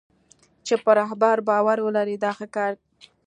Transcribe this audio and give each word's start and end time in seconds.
چې 0.65 0.75
په 0.83 0.91
رهبر 0.99 1.35
باور 1.49 1.77
ولري 1.83 2.15
دا 2.23 2.31
ښه 2.37 2.47
کار 2.55 2.71
دی. 2.81 2.87